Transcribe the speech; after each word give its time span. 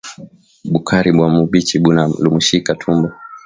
Bukari 0.71 1.09
bwa 1.15 1.27
mubichi 1.35 1.75
buna 1.83 2.03
lumishaka 2.23 2.71
tumbo 2.81 3.07